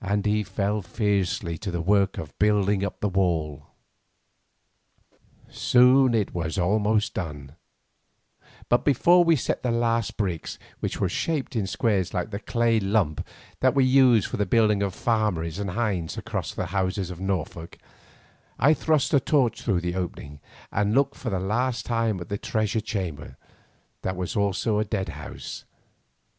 [0.00, 3.66] And he fell fiercely to the work of building up the wall.
[5.50, 7.56] Soon it was almost done;
[8.70, 12.80] but before we set the last bricks, which were shaped in squares like the clay
[12.80, 13.26] lump
[13.60, 17.76] that we use for the building of farmeries and hinds' houses in Norfolk,
[18.58, 20.40] I thrust a torch through the opening
[20.72, 23.36] and looked for the last time at the treasure chamber
[24.00, 25.66] that was also a dead house.